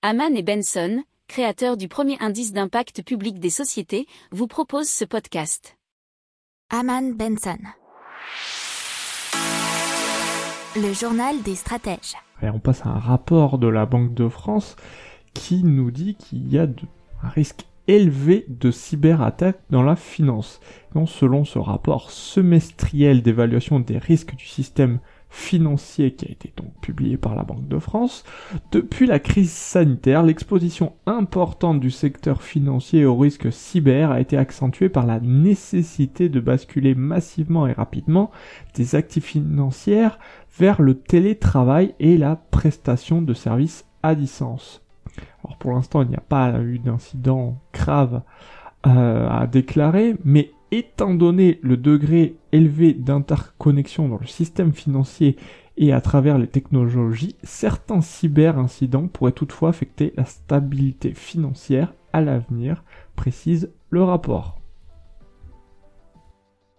Haman 0.00 0.36
et 0.36 0.44
Benson, 0.44 1.02
créateurs 1.26 1.76
du 1.76 1.88
premier 1.88 2.16
indice 2.20 2.52
d'impact 2.52 3.02
public 3.02 3.40
des 3.40 3.50
sociétés, 3.50 4.06
vous 4.30 4.46
proposent 4.46 4.88
ce 4.88 5.04
podcast. 5.04 5.76
Haman 6.70 7.14
Benson. 7.14 7.58
Le 10.76 10.92
journal 10.92 11.42
des 11.42 11.56
stratèges. 11.56 12.14
Et 12.42 12.48
on 12.48 12.60
passe 12.60 12.86
à 12.86 12.90
un 12.90 12.98
rapport 13.00 13.58
de 13.58 13.66
la 13.66 13.86
Banque 13.86 14.14
de 14.14 14.28
France 14.28 14.76
qui 15.34 15.64
nous 15.64 15.90
dit 15.90 16.14
qu'il 16.14 16.48
y 16.48 16.60
a 16.60 16.68
de, 16.68 16.86
un 17.24 17.28
risque 17.30 17.66
élevé 17.88 18.44
de 18.48 18.70
cyberattaques 18.70 19.60
dans 19.70 19.82
la 19.82 19.96
finance. 19.96 20.60
Donc, 20.94 21.08
selon 21.08 21.44
ce 21.44 21.58
rapport 21.58 22.10
semestriel 22.10 23.22
d'évaluation 23.22 23.80
des 23.80 23.98
risques 23.98 24.36
du 24.36 24.46
système 24.46 25.00
financier 25.30 26.12
qui 26.14 26.26
a 26.26 26.30
été 26.30 26.52
donc 26.56 26.72
publié 26.80 27.16
par 27.16 27.34
la 27.34 27.42
Banque 27.42 27.68
de 27.68 27.78
France, 27.78 28.24
depuis 28.72 29.06
la 29.06 29.18
crise 29.18 29.52
sanitaire, 29.52 30.22
l'exposition 30.22 30.94
importante 31.06 31.80
du 31.80 31.90
secteur 31.90 32.42
financier 32.42 33.04
au 33.04 33.16
risque 33.16 33.52
cyber 33.52 34.10
a 34.10 34.20
été 34.20 34.36
accentuée 34.36 34.88
par 34.88 35.06
la 35.06 35.20
nécessité 35.20 36.28
de 36.28 36.40
basculer 36.40 36.94
massivement 36.94 37.66
et 37.66 37.72
rapidement 37.72 38.30
des 38.74 38.94
actifs 38.94 39.26
financières 39.26 40.18
vers 40.58 40.80
le 40.80 40.94
télétravail 40.94 41.94
et 42.00 42.16
la 42.16 42.36
prestation 42.36 43.20
de 43.20 43.34
services 43.34 43.84
à 44.02 44.14
distance. 44.14 44.82
Pour 45.58 45.72
l'instant, 45.72 46.02
il 46.02 46.08
n'y 46.08 46.16
a 46.16 46.20
pas 46.20 46.60
eu 46.60 46.78
d'incident 46.78 47.58
grave 47.72 48.22
euh, 48.86 49.28
à 49.28 49.46
déclarer, 49.46 50.16
mais 50.24 50.52
étant 50.70 51.14
donné 51.14 51.58
le 51.62 51.76
degré 51.76 52.36
élevé 52.52 52.92
d'interconnexion 52.92 54.08
dans 54.08 54.18
le 54.18 54.26
système 54.26 54.72
financier 54.72 55.36
et 55.76 55.92
à 55.92 56.00
travers 56.00 56.38
les 56.38 56.48
technologies, 56.48 57.36
certains 57.42 58.00
cyber-incidents 58.00 59.08
pourraient 59.08 59.32
toutefois 59.32 59.70
affecter 59.70 60.12
la 60.16 60.24
stabilité 60.24 61.14
financière 61.14 61.94
à 62.12 62.20
l'avenir, 62.20 62.82
précise 63.14 63.70
le 63.90 64.02
rapport. 64.02 64.57